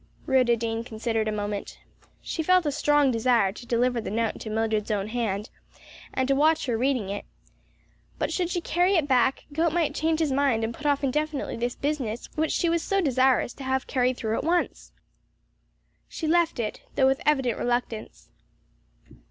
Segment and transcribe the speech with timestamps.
[0.25, 1.77] Rhoda Jane considered a moment.
[2.23, 5.51] She felt a strong desire to deliver the note into Mildred's own hand,
[6.11, 7.23] and to watch her while reading it;
[8.17, 11.55] but should she carry it back Gote might change his mind and put off indefinitely
[11.57, 14.91] this business which she was so desirous to have carried through at once.
[16.09, 18.31] She left it, though with evident reluctance.